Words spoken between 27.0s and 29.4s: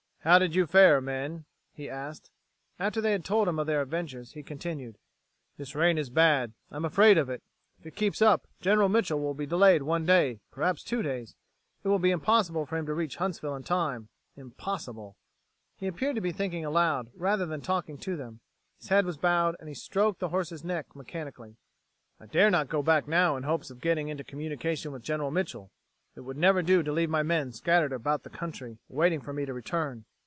my men scattered about the country, waiting for